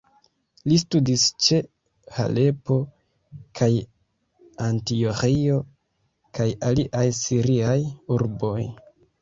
[0.69, 1.57] Li studis ĉe
[2.15, 2.77] Halepo
[3.59, 3.69] kaj
[4.69, 5.61] Antioĥio
[6.39, 7.79] kaj aliaj siriaj
[8.19, 8.59] urboj.